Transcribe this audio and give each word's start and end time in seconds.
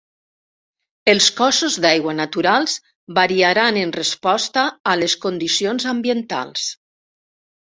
Els 1.11 1.25
cossos 1.39 1.75
d'aigua 1.83 2.15
naturals 2.21 2.77
variaran 3.19 3.77
en 3.83 3.93
resposta 3.99 4.65
a 4.93 4.97
les 5.03 5.17
condicions 5.27 5.87
ambientals. 5.93 6.67